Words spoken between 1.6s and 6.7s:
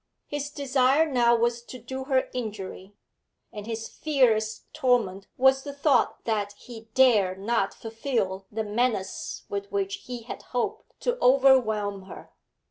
to do her injury, and his fiercest torment was the thought that